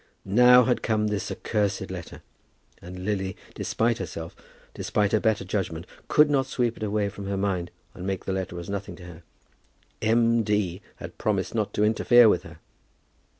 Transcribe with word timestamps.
Now 0.25 0.63
had 0.63 0.81
come 0.81 1.09
this 1.09 1.29
accursed 1.29 1.91
letter, 1.91 2.23
and 2.81 3.05
Lily, 3.05 3.37
despite 3.53 3.99
herself, 3.99 4.35
despite 4.73 5.11
her 5.11 5.19
better 5.19 5.45
judgment, 5.45 5.85
could 6.07 6.27
not 6.27 6.47
sweep 6.47 6.75
it 6.75 6.81
away 6.81 7.07
from 7.07 7.27
her 7.27 7.37
mind 7.37 7.69
and 7.93 8.07
make 8.07 8.25
the 8.25 8.33
letter 8.33 8.59
as 8.59 8.67
nothing 8.67 8.95
to 8.95 9.03
her. 9.03 9.23
M. 10.01 10.41
D. 10.41 10.81
had 10.95 11.19
promised 11.19 11.53
not 11.53 11.71
to 11.75 11.83
interfere 11.83 12.27
with 12.27 12.41
her! 12.41 12.57